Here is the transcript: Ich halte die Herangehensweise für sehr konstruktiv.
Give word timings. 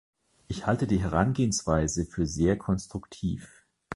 Ich 0.47 0.65
halte 0.65 0.87
die 0.87 0.99
Herangehensweise 0.99 2.05
für 2.07 2.25
sehr 2.25 2.57
konstruktiv. 2.57 3.67